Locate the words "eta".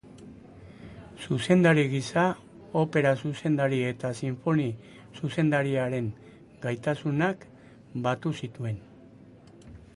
3.91-4.13